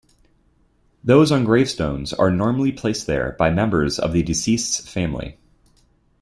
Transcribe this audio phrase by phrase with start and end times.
[1.03, 5.37] Those on gravestones are normally placed there by members of the deceased's family.